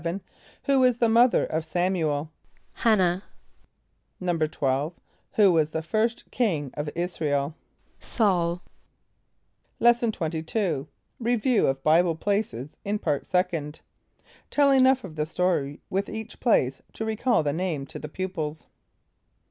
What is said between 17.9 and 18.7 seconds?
the pupils.)